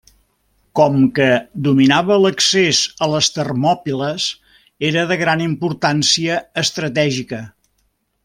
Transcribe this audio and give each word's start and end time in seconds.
Com 0.77 0.95
que 1.17 1.25
dominava 1.67 2.15
l'accés 2.21 2.79
a 3.07 3.11
les 3.11 3.29
Termòpiles 3.35 4.25
era 4.91 5.05
de 5.13 5.19
gran 5.25 5.45
importància 5.47 6.39
estratègica. 6.65 7.43